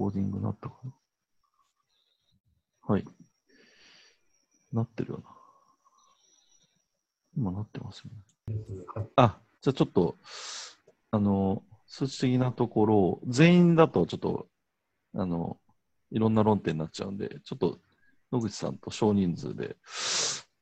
[0.00, 0.92] コーディングなったかな
[2.86, 3.04] はい。
[4.72, 5.24] なってるよな。
[7.36, 8.04] 今なってます
[8.48, 8.62] よね。
[9.16, 10.16] あ、じゃあちょっと、
[11.10, 14.48] あの、数値的なところ、全員だとちょっと、
[15.14, 15.58] あの、
[16.10, 17.78] いろんな論点になっちゃうんで、ちょっと
[18.32, 19.76] 野口さんと少人数で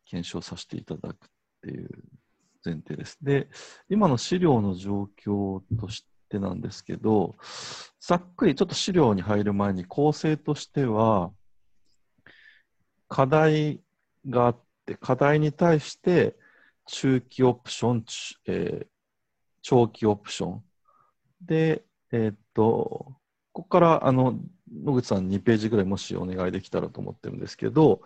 [0.05, 1.17] 検証させていただくっ
[1.63, 1.89] ていう
[2.65, 3.17] 前提です。
[3.23, 3.49] で、
[3.89, 7.37] 今の資料の状況としてなんですけど、
[8.01, 11.33] ざっくりちょっと資料に入る前に構成としては、
[13.09, 13.81] 課題
[14.29, 16.37] があって、課題に対して
[16.87, 18.05] 中期オプション、
[18.47, 18.87] えー
[19.63, 20.65] 長期オプション。
[21.43, 23.19] で、えーっと、
[23.53, 24.39] ここからあの
[24.73, 28.01] 野口さん2ページぐらいもしお願いできたらと思ってるんですけど、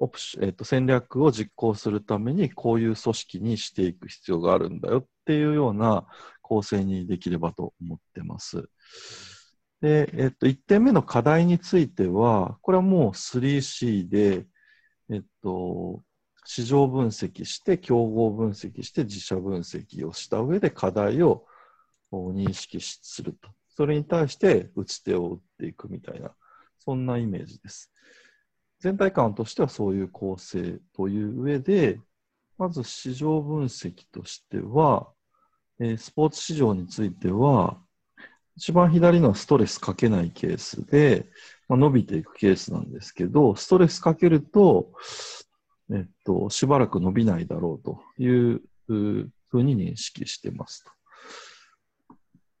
[0.00, 6.06] オプシえーっと戦略を実行するためにこういう組織にしていく必要があるんだよっていうような
[6.40, 8.68] 構成にできればと思ってます。
[9.80, 14.46] で、えっと、1点目の課題については、これはもう 3C で、
[15.10, 16.02] えっと、
[16.44, 21.46] 市場分析して、競合分析して、自社分析をした上で課題を
[22.12, 23.50] 認識すると。
[23.68, 26.34] それに対して打ち手を打っていくみたいな、
[26.78, 27.90] そんなイメージです。
[28.80, 32.00] 全体感としてはそういう構成という上で、
[32.58, 35.08] まず市場分析としては、
[35.78, 37.78] えスポーツ市場については、
[38.56, 41.26] 一番左のはストレスかけないケースで、
[41.68, 44.92] まあ、伸びていくケースなんですけど、ストレスかけると、
[45.92, 48.62] えっと、しばらく伸びないだろうという
[48.94, 50.90] うふうに認識してますと。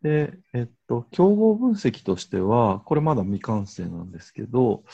[0.02, 4.84] で、えっと、競合分析としては、これまだ未完成なんですけど、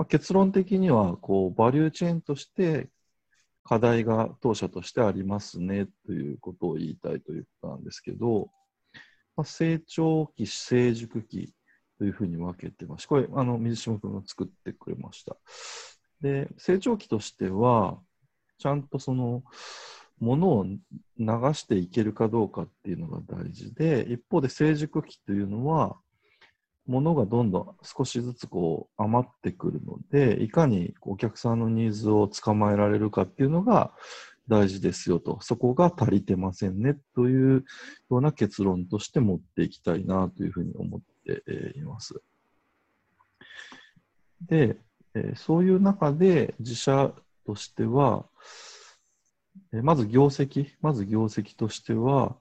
[0.00, 2.88] まあ、結論的には、こう、バリューチェーンとして
[3.64, 8.48] 課題が当社としてありますねということを言いたいということなんですけど、
[9.36, 11.52] まあ、成長期、成熟期
[11.98, 13.06] というふうに分けてます。
[13.06, 15.36] これ、あの、水島君が作ってくれました。
[16.22, 17.98] で、成長期としては、
[18.56, 19.42] ちゃんとその、
[20.18, 20.78] ものを流
[21.52, 25.98] していけるかどうかっていうのが大事で、一方で成熟期というのは、
[26.86, 33.92] ものがどんどん少しずつこう余ってくるので、いかにお客さんのニーズを捕まえられるかっていうのが
[34.48, 37.64] 大事ですよと、そこが足りてませんねという
[38.10, 41.44] ような結論として持っていきたいなというふうに思って
[41.78, 42.20] います。
[44.42, 44.76] で、
[45.36, 47.12] そういう中で自社
[47.46, 48.26] としては、
[49.70, 52.36] まず業績、まず業績としては、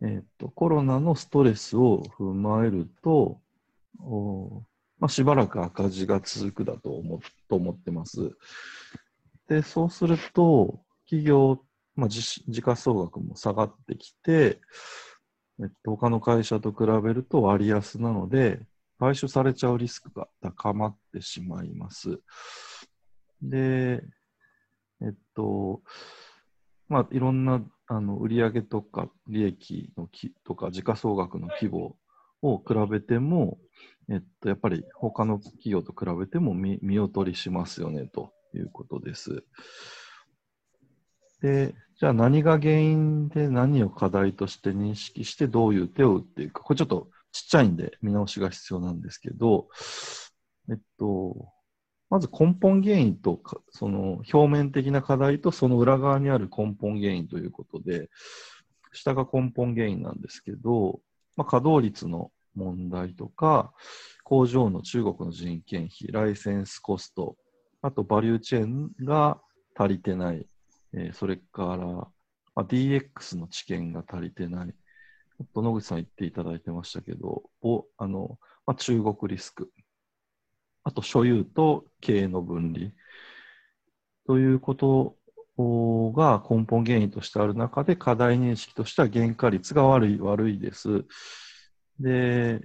[0.00, 3.41] えーとコロナのストレスを踏まえると、
[4.02, 4.62] お
[4.98, 8.36] まあ、しばらく赤字が続くだと思と思ってます。
[9.48, 11.58] で、そうすると、企業、
[11.96, 14.60] まあ、時時価総額も下がってきて、
[15.60, 18.60] えっと、他の会社と比べると割安なので、
[18.98, 22.20] 買収されちゃうリスクが高まってしまいます。
[23.42, 24.04] で、
[25.00, 25.82] えっと、
[26.88, 31.96] まあ、いろんなあの売上とか利益のきとか時価総額の規模
[32.42, 33.58] を比べても、
[34.10, 39.44] えっと、やっぱり他の企業と比べても見見劣りしますよねということです。
[41.40, 46.62] で、じゃあ何が原因で何を課題として認識してどういう手を打っていくか。
[46.62, 49.68] これちょっとちっちゃいんで見直しが必要なんですけど、
[50.68, 51.48] えっと、
[52.10, 58.10] まず根本原因とか、その表面的な課題とその裏側にある根本原因ということで、
[58.92, 61.00] 下が根本原因なんですけど、
[61.36, 63.72] まあ、稼働率の問題とか、
[64.24, 67.36] 工場の中国の人件費、ライセンスコスト、
[67.80, 69.40] あとバリューチェーンが
[69.76, 70.46] 足りてない、
[70.94, 72.08] えーそれから、ま
[72.56, 74.74] あ、DX の知見が足りてない、
[75.40, 79.70] あと野口さん言っていただいてましたけど、おあのまあ、中国リスク、
[80.84, 82.90] あと所有と経営の分離。
[84.26, 85.16] ということ
[85.56, 91.04] が根本原因としてある中で課題認識としては原価率が悪い悪いです。
[92.00, 92.58] で、え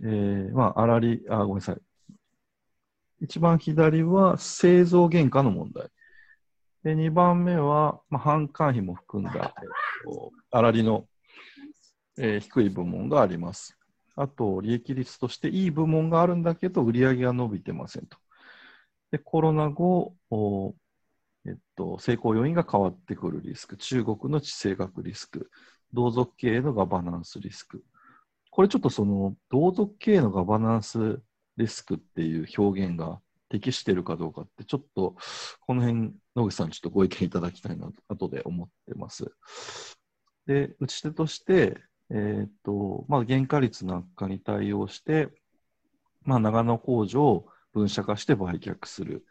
[0.52, 1.78] ーまあ、粗利、あ、ごめんなさい。
[3.22, 5.90] 一番左は製造原価の問題。
[6.84, 9.68] で、2番目は、まあ、販管費も含んだ、えっ
[10.06, 11.06] と粗利の、
[12.18, 13.78] えー低い部門があります。
[14.16, 18.18] あと、利益率としていい部門があるんだけど、売上が伸びてませんと。
[19.12, 20.74] で、コロナ後、お
[21.48, 25.50] えっと、成功要因が変わってくるリスク、中国の地政学リスク、
[25.94, 27.84] 同族経営のガバナンスリスク。
[28.52, 31.22] これちょっとその、同族経営のガバナンス
[31.58, 35.16] リスクっていう表現が適してるかどうかって、ちょっと
[35.62, 39.32] この辺、野口さんちょっとご意見いただきたいなと、後で思ってます。
[40.46, 45.30] で、打ち手として、えーっと、まあ、原価率の悪化に対応して、
[46.24, 49.26] まあ、長野工場を分社化して売却する。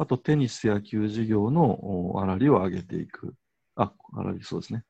[0.00, 1.76] あと、テニス野球事業の
[2.14, 3.34] 粗利を上げていく。
[3.76, 4.82] あ、粗利そうですね。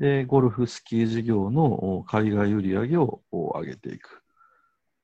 [0.00, 4.20] で、ゴルフスキー事業の海外売上を上げていく。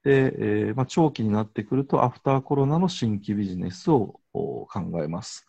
[0.03, 4.69] で、えー、まあ、長期になってくると、アフターコロナの新規ビジネスを考
[5.05, 5.47] えます。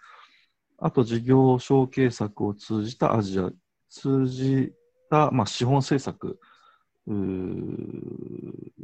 [0.78, 3.50] あと、事業承継策を通じたアジア、
[3.90, 4.72] 通じ
[5.10, 6.40] た、まあ、資本政策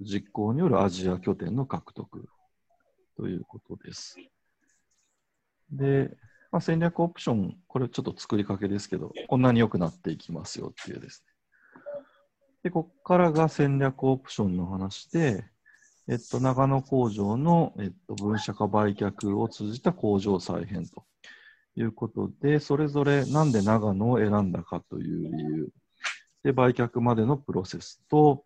[0.03, 2.27] 実行によるアジア拠点の獲得
[3.17, 4.17] ということです。
[5.71, 6.15] で、
[6.51, 11.33] まあ、戦略オプション、これちょっと作りかけですけど、こんなに良くなっていきますよっていうですね。
[12.63, 15.45] で、ここからが戦略オプションの話で、
[16.07, 21.03] えっと、長野工場の、えっと、分社化売却を通じた工場再編と
[21.75, 25.69] いうことで、それぞれなんで長野を選んだかという理由、
[26.43, 28.45] で、売却までのプロセスと、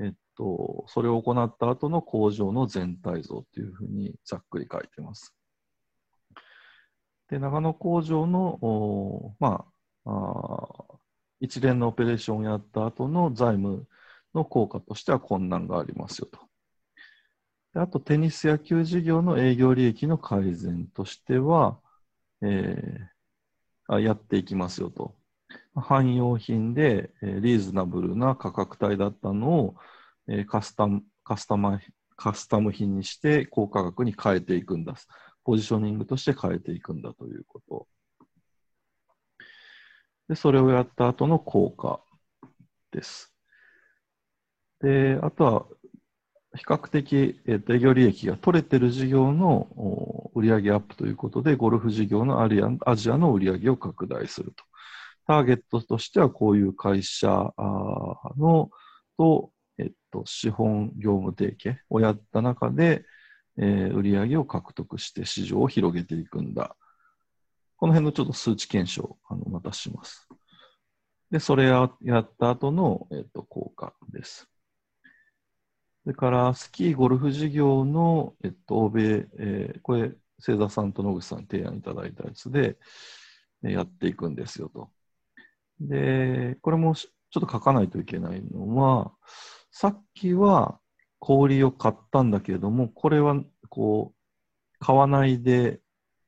[0.00, 5.34] えっと、それを行った後の工場の全体像というふうにざっくり書いてます。
[7.28, 9.64] で、長野工場の、ま
[10.06, 10.98] あ、
[11.40, 13.86] 一連のオペレーションをやった後の財務
[14.34, 16.40] の効果としては困難がありますよと。
[17.74, 21.78] であと、テニス野球事業の営業利益の改善としては、
[22.42, 25.14] えー、やっていきますよと。
[25.74, 29.74] 汎用品で、えー、リーズナブルな価格帯だったのを、
[30.28, 31.80] えー、カスタムカスタマ
[32.16, 34.94] カスタム品にして高価格に変えていくんだ。
[35.48, 37.86] ポジショニングとして変えていくんだということ。
[40.28, 42.00] で、それをやった後の効果
[42.92, 43.32] です。
[44.82, 45.66] で、あとは、
[46.54, 49.68] 比較的、えー、営業利益が取れてる事業の
[50.34, 54.64] 売上アップということで、ゴルフ事業のアリアアジアの売上を拡大すると。
[55.26, 57.54] ターゲットとしてはこういう会社
[58.36, 58.68] の
[59.16, 63.06] と、えっと、資本業務提携をやった中で、
[63.58, 66.76] えー、売上を獲得して市場を広げていくんだ。
[67.76, 70.28] この辺のちょっと数値検証あのまたします。
[71.30, 74.48] で、それややった後の、えっと、効果です。
[76.04, 82.78] それから、スキーゴルフ事業の、えっと、欧米、えー、これ、星座さんと野口さんに提案いただいたやつで、
[83.64, 84.90] えやっていくんですよと。
[85.80, 89.12] で、これもちょっと書かないといけないのは、
[89.70, 90.80] さっきは
[91.18, 93.36] 氷を買ったんだけれども、これは
[93.68, 95.80] こう、買わないで、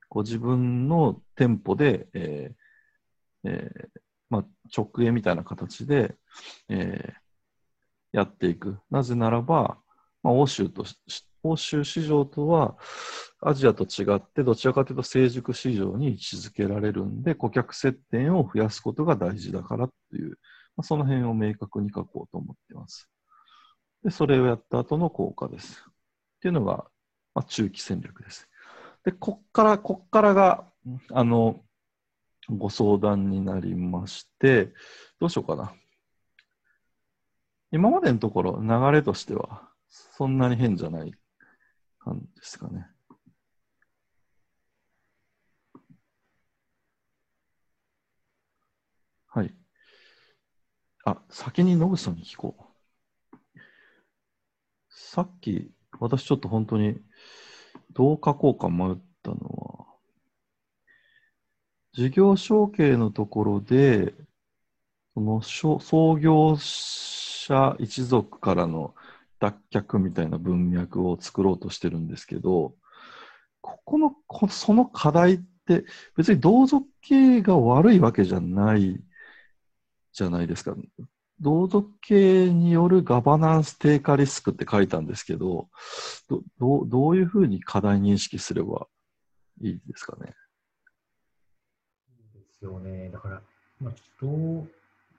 [0.08, 3.88] こう自分の店舗で、えーえー
[4.28, 4.44] まあ、
[4.76, 6.16] 直営みたいな形で、
[6.68, 8.78] えー、やっていく。
[8.90, 9.78] なぜならば、
[10.22, 10.84] まあ、欧州と
[11.42, 12.76] 欧州市場とは
[13.40, 20.30] アジアと違ってどちらかというと成熟市場に位置づけられるんで顧客接点を増やすことが大事だからという、
[20.76, 23.08] まあ、その辺を明確に書こうと思っています。
[24.04, 25.84] で、それをやった後の効果です。
[25.88, 25.92] っ
[26.40, 26.84] ていうのが、
[27.34, 28.48] まあ、中期戦略です。
[29.04, 30.64] で、こっから、こっからが、
[31.12, 31.62] あの、
[32.48, 34.72] ご相談になりまして、
[35.20, 35.74] どうしようかな。
[37.72, 41.14] 今までのところ流れとしてはそんなに変じゃない
[42.00, 42.88] 感じですかね。
[49.28, 49.54] はい。
[51.04, 52.69] あ、先に野口さんに聞こう。
[55.12, 56.96] さっき、私ちょっと本当に、
[57.94, 59.86] どう書こうか迷ったのは、
[61.92, 64.14] 事業承継のところで、
[65.14, 68.94] その創業者一族からの
[69.40, 72.76] 脱却みたいな文脈を作ろうとしてるんですけど、
[73.62, 74.14] ここの、
[74.48, 75.86] その課題って
[76.16, 79.02] 別に同族系が悪いわけじゃない
[80.12, 80.76] じゃないですか。
[81.40, 85.68] 同族系によるガバナンス低下リスクって書いたんですけど、
[86.28, 88.86] どどどういうふうに課題認識すれば
[89.62, 90.34] いいですかね？
[92.34, 93.10] ですよね。
[93.10, 93.42] だから、
[93.80, 94.66] まあ、同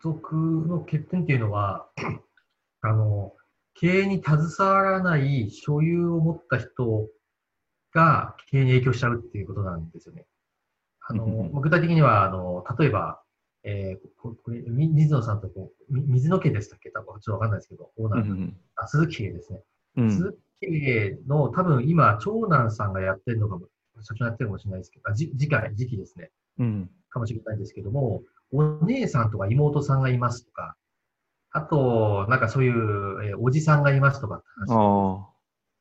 [0.02, 1.88] 族の欠点っていうのは、
[2.82, 3.34] あの、
[3.74, 7.08] 経営に携わらない所有を持った人
[7.94, 10.26] が経営に影響しちゃうっていうことなんですよね。
[11.08, 11.26] あの、
[11.62, 13.22] 具体的には、あの、例えば、
[13.64, 16.90] えー、これ、水野さんとこう、水野家でしたっけ？
[16.92, 19.62] 多分ちょっとわかんないですけど、オーナー、うん、あ鈴木家ですね。
[19.98, 23.68] うん、鈴木家の多分今、長男さんがやってるのかも、
[24.02, 26.32] 社長やってるかもしれないですけど、あじ次回、時期ですね。
[26.60, 26.90] うん。
[27.10, 30.76] かもしれないですけども、お姉さんとか妹さんがいますとか、
[31.52, 35.28] あと、なんかそういう、えー、おじさんがいますとかって話。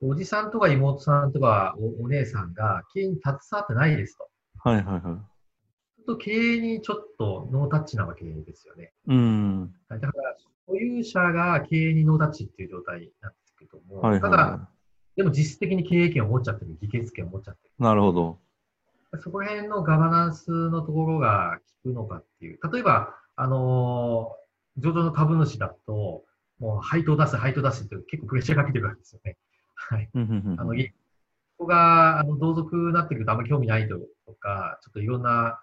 [0.02, 4.28] おじさんとか妹さんとかおお姉さんが経営に携わってないですと。
[4.58, 5.29] はいはいはい。
[6.04, 8.92] と経営にちょっとノータッチなわけですよね。
[9.06, 9.74] うん。
[9.88, 10.12] だから、
[10.66, 14.00] 所有者が経営にノータッチっていう状態になってくると思う。
[14.00, 14.68] はいはい、ただ、
[15.16, 18.38] でも実質的に経営権を持っちゃってる、議決権を持っちゃってなるほど。
[19.12, 19.20] る。
[19.20, 22.58] そこら辺のガバナンスのところが効くのかっていう。
[22.72, 24.40] 例えば、あのー
[24.78, 26.24] 上場の株主だと、
[26.58, 29.36] もう配当出す、配当出すって結構プレッシャーかけてるわけですよね。
[29.74, 30.08] はい。
[30.14, 30.94] うんうんうんあの、いこ
[31.64, 33.98] こが、あの、同族になってくるとあんまり興味ないと
[34.38, 35.60] か、ちょっといろんな、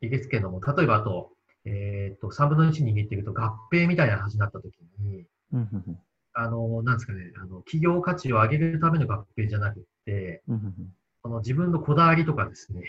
[0.00, 1.30] 議決権のも、例えばあと、
[1.64, 5.98] えっ、と、3分の1握ってると合併みたいな話になった時に、うんうん
[6.32, 10.74] あの、なんですかね、あの、企業価値を上げるための合併じゃなくって、うん
[11.22, 12.82] その自分のこだわりとかですね、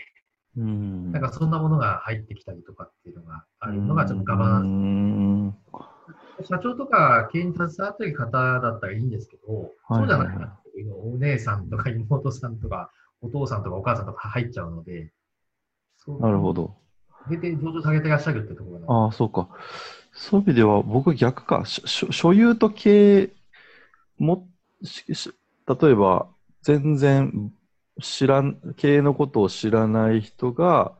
[0.56, 5.56] なんかそんなものが入ってきたりとかっていうのがあるのがちょっとガバナンン
[6.40, 6.48] ス。
[6.48, 12.90] 社長とか経営に携わってる方だったらいいんですけど、はいそうじゃないなってお姉さんとか妹さんとか、
[13.20, 15.12] お父さんとかお母さんとか入っちゃうので、
[16.20, 16.74] なるほど。
[17.28, 19.48] 出て上場下げてらっしゃるってところが、ああ、そうか。
[20.12, 21.64] そういう意味では、僕逆か。
[21.64, 23.30] 所有と経営
[24.18, 24.48] も
[24.82, 25.32] しし
[25.66, 26.28] 例えば、
[26.62, 27.52] 全然
[28.00, 30.92] 知らん、経営のことを知らない人が、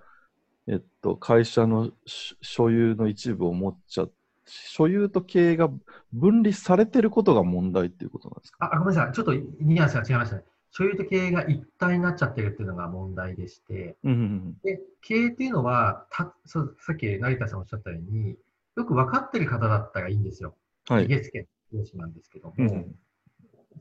[0.68, 4.06] えっと、会社のし所有の一部を持っちゃ
[4.46, 5.68] 所有と経営が
[6.12, 8.66] 分離されてることが問題っていうことなんですか？
[8.66, 9.12] あ、あごめんなさい。
[9.12, 10.44] ちょっとニュアンスが違いましたね。
[10.72, 16.60] 所有と経営が一体になっちゃってるっていうのが問題でして、うんうんで、経営っていうのは、たさ
[16.94, 18.36] っき成田さんおっしゃったように、
[18.76, 20.56] よく分かってる方だったらいいんですよ。
[20.90, 20.96] うん。
[20.96, 21.08] はい。
[21.08, 22.94] 議決権同士なんですけども、うん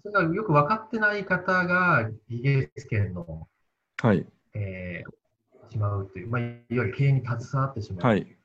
[0.04, 3.48] それがよく分かってない方が議決権の、
[4.02, 4.26] はい。
[4.56, 8.38] えー、しまうという、まあ、いわゆる経営に携わってしまうはい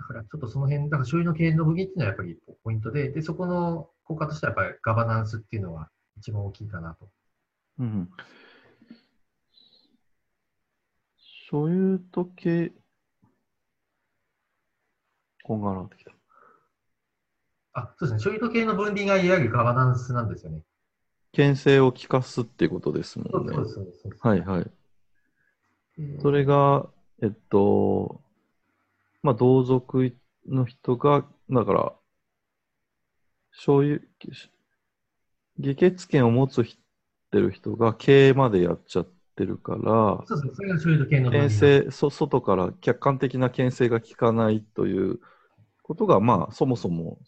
[0.00, 5.88] だからちょっとその辺、だから所有の経営の部分っていうのはやっぱりポイントで、で、そこの効果としてはやっぱりガバナンスっていうのが
[6.20, 7.08] 一番大きいかなと。
[7.78, 8.10] うんうん
[11.52, 12.70] 所有と経
[15.42, 16.12] こんがらがってきた？
[17.72, 18.20] あ、そうですね。
[18.20, 20.62] 所有と経営の分離がいわゆるガバナンスなんですよね。
[21.32, 23.64] 牽制を利かすっていうことですもねそうんそう。
[23.64, 23.98] です、そうです。
[24.02, 24.70] そうですはいはい。
[25.98, 26.88] えーそれが、
[27.22, 28.22] えっと、
[29.22, 31.92] まあ、同族の人が、だから、
[33.50, 34.08] 所有、
[35.60, 36.62] 議決権を持つ
[37.30, 41.50] てる人が経営までやっちゃってるから、そうそう、それが所有と経営の牽。
[41.50, 45.20] 制、そ外から客観的な牽制が効かないという
[45.82, 47.18] ことが、まあ、そもそも、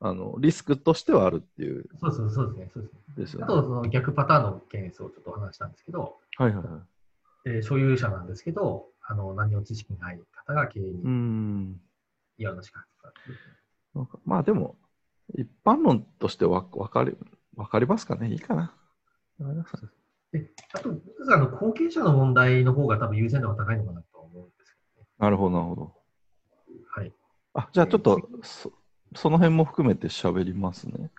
[0.00, 2.70] あの、リスクとしてはあるっていう、そうそう、そうですね。
[2.72, 3.00] そうですね。
[3.16, 3.46] ですよね。
[3.46, 6.98] あと、その逆パターンのケースをちょっとお話したんですけど、はいはいはい。
[7.46, 11.80] えー所有者なんですけど、あの、何の知識ない方が経営うにん。
[12.38, 12.88] 嫌な資格
[14.24, 14.76] まあでも、
[15.34, 17.16] 一般論としてわわかり
[17.58, 18.30] わかりますかね？
[18.30, 18.72] いいかな。
[19.40, 19.72] わかります
[20.32, 20.90] で、あと、
[21.32, 25.76] あの後継者の問題の方が多分優先度が高いのかなと思うんですけなるほど、なるほど。
[25.76, 26.80] どね。
[26.90, 27.12] はい。
[27.54, 28.72] あ、じゃあちょっと、そ
[29.16, 31.10] その辺も含めて喋りますね。